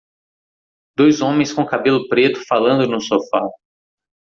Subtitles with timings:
[0.97, 3.47] Dois homens com cabelo preto falando no sofá.